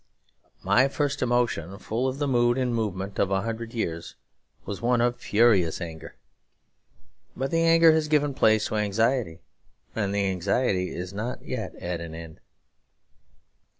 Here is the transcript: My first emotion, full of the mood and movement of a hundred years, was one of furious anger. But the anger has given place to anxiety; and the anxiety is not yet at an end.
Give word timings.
My 0.63 0.87
first 0.87 1.21
emotion, 1.21 1.77
full 1.77 2.07
of 2.07 2.17
the 2.17 2.27
mood 2.27 2.57
and 2.57 2.73
movement 2.73 3.19
of 3.19 3.29
a 3.29 3.43
hundred 3.43 3.71
years, 3.71 4.15
was 4.65 4.81
one 4.81 4.99
of 4.99 5.17
furious 5.19 5.79
anger. 5.79 6.15
But 7.37 7.51
the 7.51 7.61
anger 7.61 7.91
has 7.91 8.07
given 8.07 8.33
place 8.33 8.65
to 8.69 8.77
anxiety; 8.77 9.41
and 9.95 10.11
the 10.11 10.25
anxiety 10.25 10.89
is 10.89 11.13
not 11.13 11.45
yet 11.45 11.75
at 11.75 12.01
an 12.01 12.15
end. 12.15 12.39